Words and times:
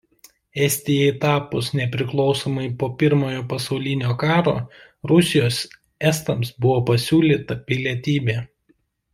Estijai 0.67 1.09
tapus 1.25 1.67
nepriklausomai 1.79 2.63
po 2.83 2.89
Pirmojo 3.03 3.43
Pasaulinio 3.53 4.15
karo 4.25 4.55
Rusijos 5.13 5.61
estams 6.13 6.53
buvo 6.67 6.81
pasiūlyta 6.93 7.63
pilietybė. 7.71 8.41